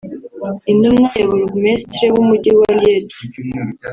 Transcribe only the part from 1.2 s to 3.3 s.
Bourgoumestre w’umujyi wa Liège